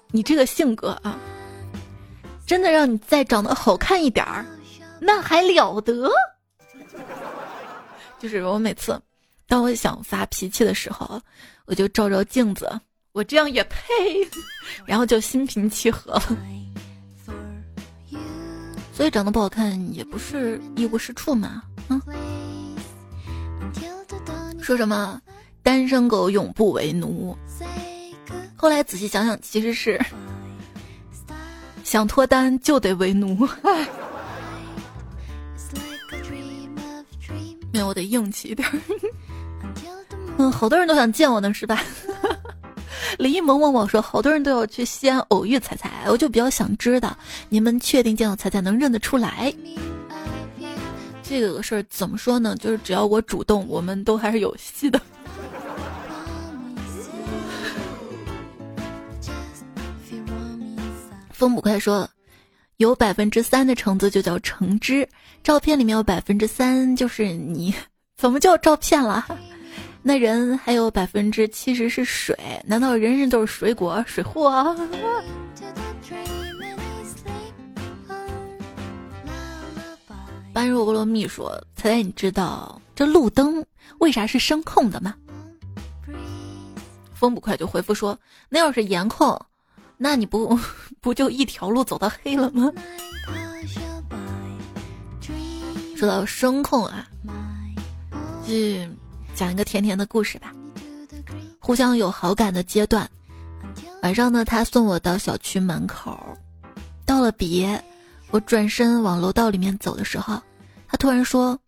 [0.08, 1.18] 你这个性格啊，
[2.46, 4.44] 真的让你再长得好看一点儿，
[5.00, 6.10] 那还了得？
[8.18, 8.98] 就是我每次
[9.46, 11.20] 当我想发脾气的时候，
[11.66, 12.68] 我就照照镜子。
[13.16, 13.80] 我这样也配，
[14.84, 16.22] 然后就心平气和了。
[18.92, 21.62] 所以长得不好看也不是一无是处嘛。
[21.88, 21.98] 嗯，
[24.60, 25.18] 说什么
[25.62, 27.34] 单身狗永不为奴？
[28.54, 29.98] 后来仔细想想，其实是
[31.84, 33.48] 想脱单就得为奴。
[37.72, 38.68] 那我得硬气一点。
[40.36, 41.82] 嗯，好多人都想见我呢，是吧？
[43.18, 47.16] 李一萌问我说：“好多人都要去西安偶遇彩彩，我就比较想知道，
[47.48, 49.52] 你们确定见到彩彩能认得出来？
[51.22, 52.54] 这个事儿怎么说呢？
[52.60, 55.00] 就是只要我主动，我们都还是有戏的。”
[61.32, 62.08] 风捕快说
[62.78, 65.06] ：“有百分之三的橙子就叫橙汁，
[65.42, 67.74] 照片里面有百分之三就是你，
[68.16, 69.26] 怎么叫照片了？”
[70.08, 74.46] 那人还有百分之七十是水，难道人人都是水果水货？
[74.48, 74.76] 啊
[80.52, 83.66] 般若波罗蜜说：“猜猜你知道这路灯
[83.98, 85.12] 为啥是声控的吗？”
[87.12, 88.16] 风不快就回复说
[88.48, 89.36] ：“那要是颜控，
[89.98, 90.56] 那你不
[91.02, 92.70] 不就一条路走到黑了吗？”
[95.96, 97.08] 说到声控啊，
[98.46, 98.95] 嗯。
[99.36, 100.52] 讲一个甜甜的故事吧。
[101.60, 103.08] 互相有好感的阶段，
[104.02, 106.18] 晚上呢，他送我到小区门口，
[107.04, 107.84] 到了别，
[108.30, 110.40] 我转身往楼道里面走的时候，
[110.88, 111.58] 他突然说：“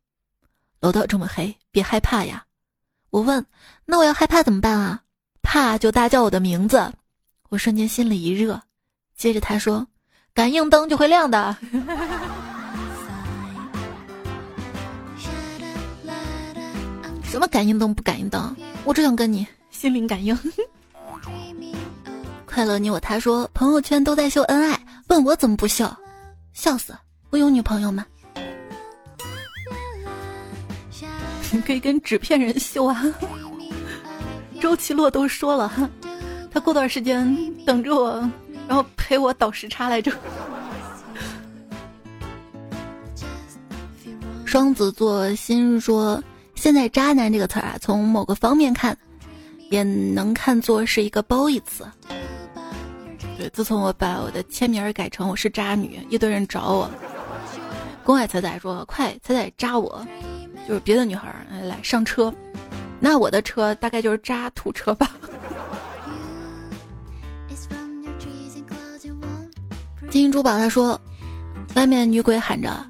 [0.81, 2.45] 楼道这么黑，别害怕呀。”
[3.11, 3.45] 我问
[3.85, 5.03] ：“那我要害怕怎么办啊？”
[5.43, 6.93] 怕就大叫我的名字。
[7.49, 8.61] 我瞬间心里一热，
[9.17, 9.87] 接着他说
[10.33, 11.57] ：“感应灯就会亮的。”
[17.31, 18.57] 什么感应灯不感应灯？
[18.85, 20.37] 我只想跟你心灵感应。
[22.47, 25.87] 快乐你我他说朋友圈都在秀恩爱，问我怎么不秀？
[26.55, 26.97] 笑死！
[27.31, 28.05] 我有女朋友吗？
[31.53, 33.05] 你 可以跟纸片人秀啊。
[34.61, 35.91] 周奇洛都说了，
[36.51, 38.19] 他过段时间等着我，
[38.67, 40.11] 然后陪我倒时差来着。
[44.47, 46.21] 双子座心说。
[46.59, 48.99] 现在“渣男”这个词儿啊，从某个方面看，
[49.71, 51.87] 也能看作是一个褒义词。
[53.39, 56.91] 对，自从我把我的签名改成我是渣女，一堆人找我，
[58.03, 60.05] 公爱彩彩说：“快，彩彩扎我，
[60.67, 62.35] 就是别的女孩儿来上车，
[62.99, 65.13] 那我的车大概就是渣土车吧。
[70.11, 71.01] ”金银珠宝他说
[71.77, 72.85] ：“外面女鬼喊着，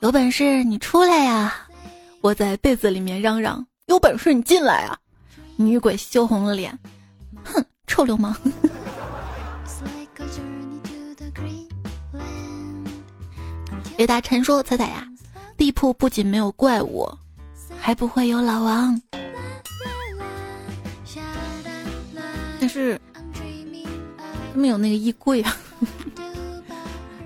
[0.00, 1.54] 有本事你出来呀！”
[2.22, 4.96] 我在被子里面嚷嚷：“有本事你进来啊！”
[5.58, 6.78] 女鬼羞红了脸，
[7.44, 8.32] 哼，臭流氓。
[13.98, 15.04] 雷达晨说：“彩彩呀，
[15.56, 17.10] 地铺不仅没有怪物，
[17.76, 19.02] 还不会有老王。
[22.60, 23.00] 但是
[24.52, 25.56] 他们有那个衣柜啊。”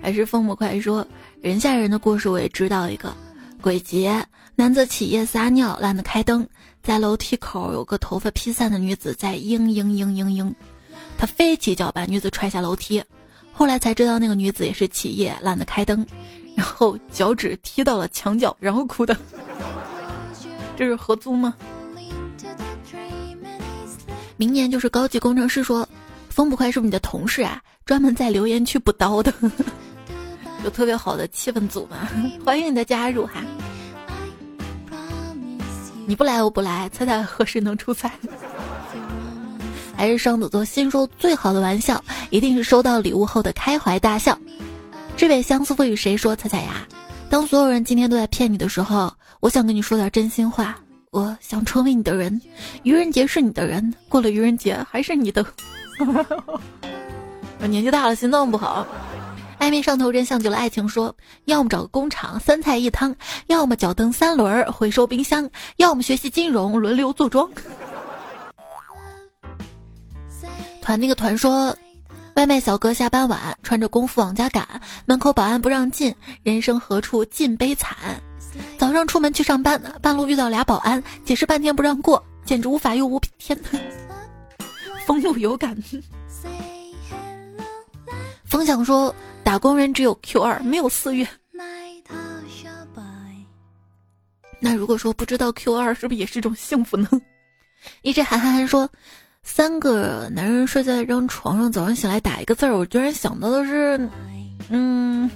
[0.01, 1.07] 还是风不快说
[1.43, 3.15] ：“人吓人的故事我也知道一个。
[3.61, 4.25] 鬼节，
[4.59, 6.49] 男子起夜撒尿，懒得开灯，
[6.83, 10.55] 在楼梯口有个头发披散的女子在嘤嘤嘤嘤嘤，
[11.19, 13.05] 他飞起脚把女子踹下楼梯。
[13.53, 16.05] 后来才知道那个女子也是起夜懒得开灯。”
[16.57, 19.15] 然后脚趾踢到了墙角，然后哭的。
[20.75, 21.55] 这是合租吗？
[24.39, 25.87] 明年就是高级工程师说，
[26.31, 27.63] 风不快是不是你的同事啊？
[27.85, 29.31] 专门在留言区补刀的，
[30.65, 32.09] 有特别好的气氛组吗？
[32.43, 33.45] 欢迎你的加入哈！
[36.07, 38.13] 你不来我不来，猜猜何时能出彩？
[39.97, 44.39] 还是双子座心说最好的玩笑，一定是收到礼物后的开怀大笑。
[45.17, 46.37] 这位相思赋予谁说？
[46.37, 46.87] 彩彩呀，
[47.29, 50.77] 当所有人今天都在骗你的时候，我想跟你说点真心话。
[51.11, 52.39] 我想成为你的人，
[52.83, 55.45] 愚人节是你的人，过了愚人节还是你的。
[57.59, 58.87] 我年纪大了，心脏不好。
[59.67, 61.13] 暧昧上头真像极了爱情，说
[61.47, 63.13] 要么找个工厂三菜一汤，
[63.49, 67.51] 要么脚蹬三轮回收冰箱，要么学习金融轮流坐庄。
[70.81, 71.77] 团那个团说。
[72.37, 74.69] 外卖小哥下班晚，穿着工服往家赶，
[75.07, 77.97] 门口保安不让进，人生何处尽悲惨。
[78.77, 83.59] 早上出门去上班，半路遇到俩保安，解释半天不让过，简直无法又无天。
[85.07, 85.75] 风路有感。
[88.45, 89.15] 风想说，
[89.47, 91.25] 打工人只有 Q 二，没有四月。
[94.59, 97.09] 那如果说不知道 Q 二，是不是也是一种幸福呢？
[98.03, 98.91] 一直喊喊喊说。
[99.45, 104.11] 三个男人睡在一张床上，早上醒来打一个字儿，我居然想到的是，
[104.69, 105.31] 嗯，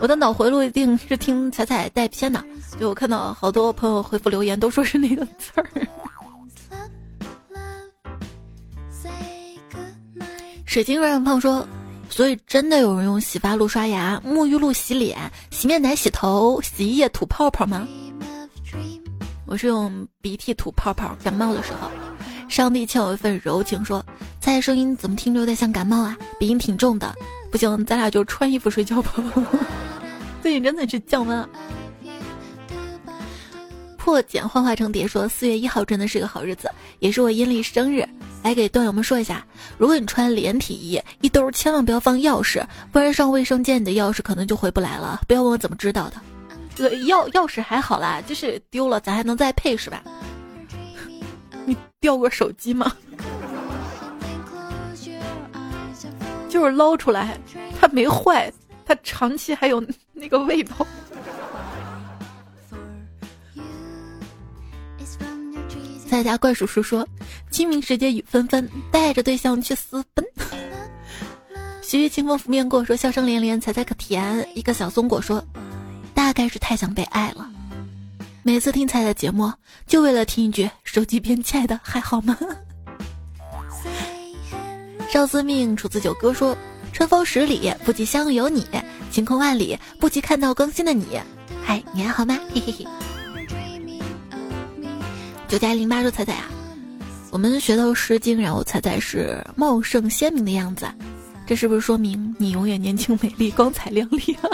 [0.00, 2.44] 我的脑回路一定是听彩彩带偏的，
[2.80, 5.64] 就我看到好多朋友回复留言都说是那个字儿。
[10.66, 11.64] 水晶软软胖说，
[12.08, 15.18] 所以真的有人用洗发露刷牙、沐浴露洗脸、
[15.50, 17.86] 洗面奶洗头、洗衣液吐泡泡吗？
[19.46, 21.90] 我是用鼻涕吐泡泡，感冒的时候。
[22.48, 24.04] 上帝欠我一份柔情，说
[24.40, 26.16] ：“蔡声音怎么听着有点像感冒啊？
[26.38, 27.14] 鼻音挺重的，
[27.50, 29.12] 不行，咱俩就穿衣服睡觉吧。
[30.42, 31.48] 最近真的是降温。”
[34.06, 38.08] 破茧幻化成蝶说：“四月一号真的是个好日子，也是我阴历生日。
[38.40, 39.44] 来给段友们说一下，
[39.76, 45.22] 如果你穿连体衣，一兜千万不要放钥匙，不然上卫生间你的钥匙可能就回不来了。
[45.26, 46.20] 不要问我怎么知道的，
[46.72, 50.04] 这个钥钥匙还好啦，就是丢了咱还能再配是吧？”
[51.66, 52.94] 你掉过手机吗？
[56.48, 57.36] 就是捞出来，
[57.80, 58.52] 它没坏，
[58.84, 60.86] 它长期还有那个味道。
[66.16, 67.06] 在家怪叔叔说
[67.52, 70.24] ：“清明时节雨纷纷，带着对象去私奔。”
[71.84, 75.44] 徐徐清风拂面过说：“笑声连连，采采可甜。”一个小松果说
[76.14, 77.46] ：“大概是太想被爱了。”
[78.42, 79.52] 每次听彩的节目，
[79.86, 82.38] 就为了听一句“手机边，亲爱的，还好吗？”
[85.12, 86.56] 少司命楚子九哥说
[86.94, 88.66] ：“春风十里不及相遇有你，
[89.10, 91.20] 晴空万里不及看到更新的你。”
[91.62, 92.38] 嗨，你还好吗？
[92.54, 92.86] 嘿嘿嘿。
[95.48, 96.50] 九加零八说：“彩彩啊，
[97.30, 100.86] 我们学到《诗经》，然后彩彩是茂盛鲜明的样子，
[101.46, 104.50] 这是不是说明你永远年轻美丽、光彩亮丽啊？”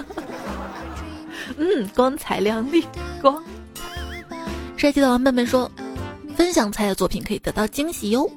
[1.57, 2.87] 嗯，光彩亮丽，
[3.23, 3.43] 光。
[4.77, 5.71] 帅气的王笨笨说
[6.37, 8.31] ：“分享彩的作品可以得到惊喜哟。”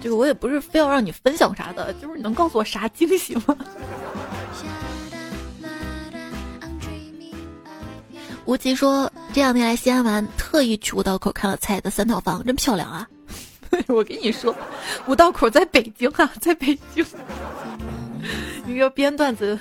[0.00, 3.56] 这个我也不是非要让你分享啥的，就是你能告诉我啥惊喜吗？
[8.44, 13.08] 无极说：“这两天来西安玩，特特意去五道口看了菜的三套房，真漂亮啊！”
[13.86, 14.52] 我跟你说，
[15.06, 17.06] 五道口在北京啊， 在北京。
[18.66, 19.56] 一个编段子。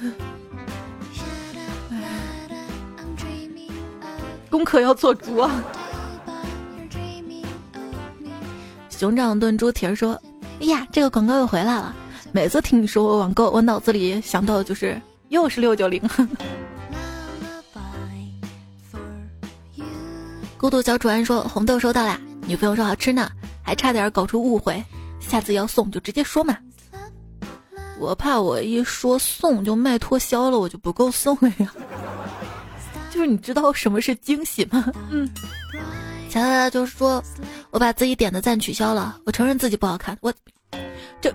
[4.50, 5.64] 功课要做足啊！
[8.90, 10.20] 熊掌炖猪蹄儿说
[10.60, 11.96] ：“哎呀，这个广告又回来了。
[12.32, 16.02] 每次听你说我网购，我脑子里想到的就是又是六九零。
[20.58, 23.30] 孤独小主人说：“红豆收到啦，女朋友说好吃呢，
[23.62, 24.84] 还差点搞出误会。
[25.20, 26.58] 下次要送就直接说嘛。
[28.00, 31.72] 我怕我一说送就卖脱销了，我就不够送了呀。
[33.12, 34.92] 就是你知道什么是惊喜吗？
[35.12, 35.30] 嗯。
[36.28, 37.24] 小小小就是说，
[37.70, 40.18] 我把自己点的赞取消了，我承认自己不好看。
[40.22, 40.34] 我
[41.22, 41.32] 这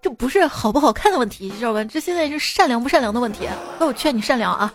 [0.00, 1.84] 这不是好不好看的问题，知道吧？
[1.84, 3.46] 这现在是善良不善良的问题。
[3.78, 4.72] 那我劝你善良啊。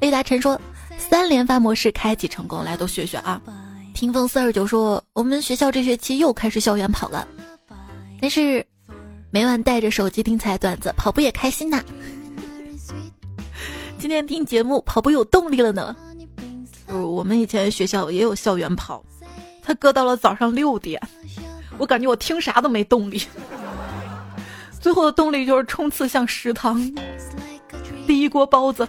[0.00, 0.58] 雷达晨说。”
[1.14, 3.40] 三连发模式开启成功，来都学学啊！
[3.94, 7.24] 听风四二九说，我们学校这学期又开始校园跑了，
[8.20, 8.66] 但是
[9.30, 11.80] 每晚带着手机听彩段子，跑步也开心呐。
[13.96, 15.94] 今天听节目跑步有动力了呢。
[16.88, 19.00] 我们以前学校也有校园跑，
[19.62, 21.00] 他搁到了早上六点，
[21.78, 23.22] 我感觉我听啥都没动力，
[24.80, 26.92] 最后的动力就是冲刺向食堂，
[28.04, 28.88] 第一锅包子。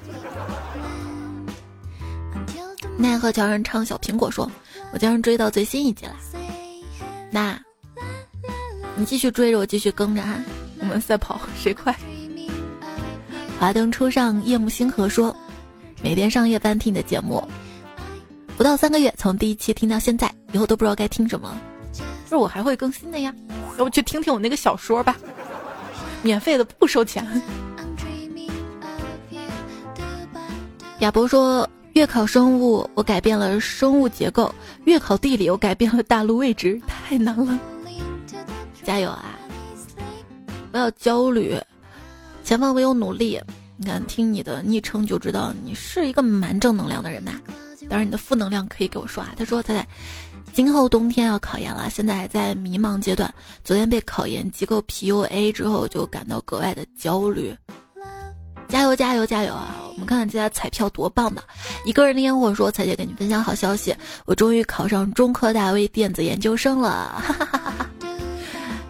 [2.98, 4.50] 奈何桥上唱小苹果说
[4.93, 6.16] ：“我将追到最新一集了。”
[7.30, 7.60] 那，
[8.96, 10.41] 你继续追着我，继续跟着啊！
[10.80, 11.93] 我们赛跑，谁快？
[13.60, 15.36] 华灯初上，夜幕星河说
[16.02, 17.46] ：“每天上夜班听你的节目，
[18.56, 21.58] 不到三个月，从第一期听到现在，以后都不知道该听什么。
[21.93, 23.34] 就是我还会更新的呀，
[23.78, 25.18] 要不去听听我那个小说吧，
[26.22, 27.26] 免费的，不收钱。”
[31.00, 31.70] 亚博说。
[31.96, 37.58] 月考生物，我改变了生物结构；月考地理，我改变了大陆位置， 太难了。
[38.84, 39.39] 加油啊！
[40.74, 41.58] 不要焦虑，
[42.43, 43.39] 前方唯有努力。
[43.78, 47.39] 你看，听你的昵称就知道你是一个蛮正能量的人呐。
[47.89, 49.34] 当然，你的负能量可以给我说啊。
[49.38, 49.88] 他说：“他在，
[50.52, 53.34] 今后冬天要考研了，现在还在迷茫阶段。
[53.64, 57.56] 昨天被考研机构 PUA 之后，就感到格外的焦虑。”
[58.68, 59.76] 加油加油加油啊！
[59.93, 61.41] 我们看看这家彩票多棒的，
[61.86, 63.95] 一个人的烟火说：“彩姐给你分享好消息，
[64.26, 67.89] 我终于考上中科大微电子研究生了。”哈哈哈哈哈。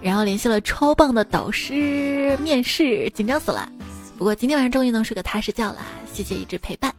[0.02, 3.70] 然后联系了超棒的导师面试，紧张死了。
[4.18, 5.78] 不过今天晚上终于能睡个踏实觉了，
[6.14, 6.94] 谢谢一直陪伴。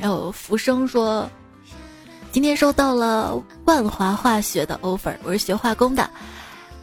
[0.00, 1.28] 然后浮生说
[2.30, 6.08] ：“今天收到了万华化学的 offer，我是学化工的，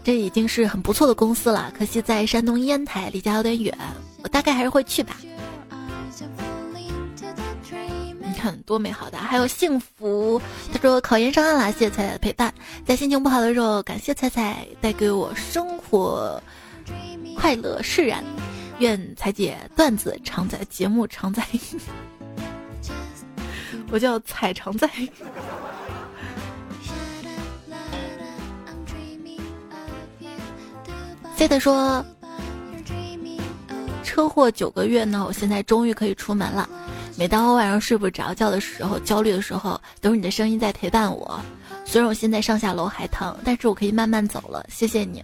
[0.04, 3.78] 这已经是很不错的公司了，可惜在山东烟台，离家有点远。”
[4.22, 5.18] 我大概还是会去吧。
[8.20, 10.41] 你看多美好的，还有幸福。
[10.72, 12.54] 他说考研上岸了，谢谢彩彩的陪伴，
[12.86, 16.41] 在心情不好的时候，感谢彩彩带给我生活
[17.38, 18.24] 快乐释然。
[18.80, 21.45] 愿彩姐段子常在，节目常在。
[23.91, 24.89] 我叫彩常在。
[31.36, 32.03] 谢的说。
[34.03, 36.69] 车祸九个月呢，我现在终于可以出门了。
[37.17, 41.39] 每当我晚上睡不着觉的时候、焦虑的时候，都是你的声音在陪伴我。
[41.84, 44.63] 虽然我现在上下楼还疼，但是我可以慢慢走了。
[44.69, 45.23] 谢谢你，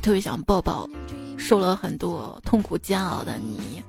[0.00, 0.88] 特别想抱抱
[1.36, 3.82] 受了很多痛苦煎熬的你。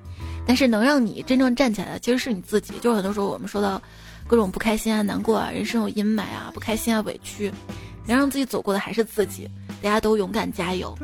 [0.47, 2.73] 但是能让你真正站起来的，其实是你自己。
[2.81, 3.79] 就很多时候我们说到
[4.25, 7.51] 各种不开心啊、难过啊、人生有阴霾啊、不开心啊、委屈，
[8.05, 9.49] 能让自己走过的还是自己。
[9.81, 10.97] 大家都勇敢加油。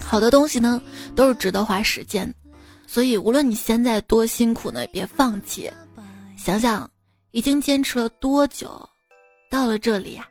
[0.00, 0.80] 好的东西呢，
[1.16, 2.32] 都是值得花时间，
[2.86, 5.70] 所以无论你现在多辛苦呢，也别放弃。
[6.36, 6.88] 想想
[7.30, 8.88] 已经坚持了多久，
[9.50, 10.26] 到了这里呀。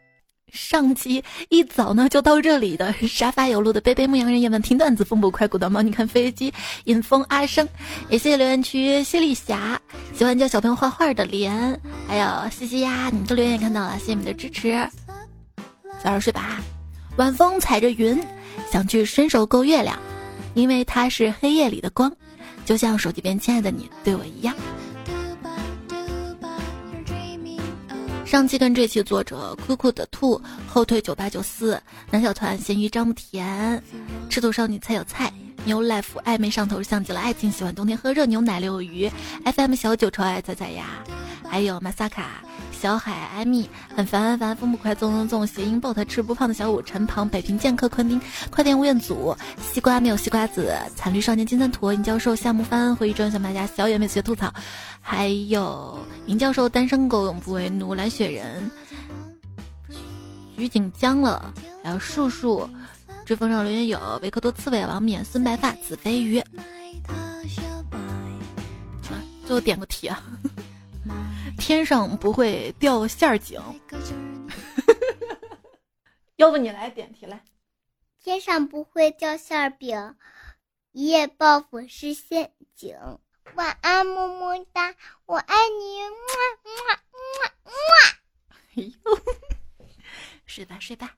[0.51, 6.53] 上期一早呢就到这里的沙发有路的贝贝牧羊人夜晚听段子风不快鼓的猫，你看飞机
[6.83, 7.67] 引风阿生，
[8.07, 9.81] 也谢谢留言区谢丽霞，
[10.15, 14.87] 喜欢教小朋友画画的莲，还有西西呀，你们的留言也看到了，谢谢你们的支持。
[16.03, 16.59] 早点睡吧，
[17.15, 18.21] 晚风踩着云。
[18.69, 19.97] 想去伸手够月亮，
[20.53, 22.11] 因为它是黑夜里的光，
[22.65, 24.55] 就像手机边亲爱的你对我一样。
[28.33, 31.79] 上期跟这期作者酷酷的兔后退九八九四
[32.09, 33.79] 南小团咸鱼张不甜
[34.27, 35.31] 赤兔少女菜有菜
[35.65, 39.07] 牛 life 暧昧上头像极了爱情喜欢冬天喝热牛奶遛鱼
[39.45, 41.03] FM 小九超爱仔仔呀，
[41.47, 42.43] 还有马萨卡。
[42.71, 48.19] 小海、艾米很烦烦烦，风不快，纵纵纵，谐音 bot 吃不胖的小五陈鹏、北平剑客昆汀、
[48.49, 54.53] 快点吴彦祖、西瓜没有西瓜子、惨绿少年金三坨、尹教授夏木帆、回忆中小马甲、小野妹子学吐槽，
[55.05, 58.71] 还有尹教授单身狗永不为奴、蓝雪人、
[60.55, 62.67] 徐景江了，还有树树、
[63.25, 66.41] 追风上留言有维克多刺猬、王冕、孙白发、子飞鱼。
[69.45, 70.23] 最后点个题啊。
[71.59, 73.61] 天上不会掉馅儿饼，
[76.37, 77.43] 要不你来点题来。
[78.21, 80.15] 天上不会掉馅儿饼，
[80.93, 82.95] 一夜暴富是陷阱。
[83.55, 84.95] 晚安，么么哒，
[85.25, 86.15] 我爱你，么
[86.63, 86.99] 么
[87.39, 87.71] 么么。
[88.75, 88.93] 哎呦，
[90.45, 91.15] 睡吧睡吧。